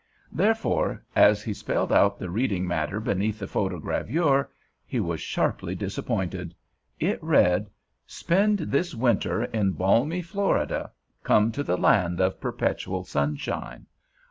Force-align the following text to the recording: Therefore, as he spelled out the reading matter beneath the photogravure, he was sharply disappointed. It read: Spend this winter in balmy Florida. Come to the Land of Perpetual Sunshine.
Therefore, 0.31 1.03
as 1.15 1.43
he 1.43 1.53
spelled 1.53 1.91
out 1.93 2.17
the 2.17 2.31
reading 2.31 2.65
matter 2.67 2.99
beneath 2.99 3.37
the 3.37 3.45
photogravure, 3.45 4.49
he 4.83 4.99
was 4.99 5.21
sharply 5.21 5.75
disappointed. 5.75 6.55
It 6.99 7.21
read: 7.23 7.69
Spend 8.07 8.57
this 8.57 8.95
winter 8.95 9.43
in 9.43 9.73
balmy 9.73 10.23
Florida. 10.23 10.91
Come 11.21 11.51
to 11.51 11.61
the 11.61 11.77
Land 11.77 12.19
of 12.19 12.41
Perpetual 12.41 13.03
Sunshine. 13.03 13.85